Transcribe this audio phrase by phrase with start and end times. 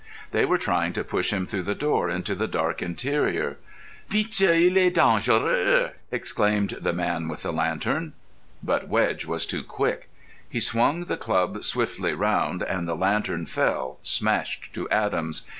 [0.31, 3.59] They were trying to push him through the door into the dark interior.
[4.09, 4.41] "Vite!
[4.41, 8.13] Il est dangereux!" exclaimed the man with the lantern.
[8.63, 10.09] But Wedge was too quick.
[10.49, 15.43] He swung the club swiftly round, and the lantern fell, smashed to atoms.